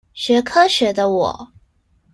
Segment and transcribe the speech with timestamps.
[0.15, 1.51] 學科學的我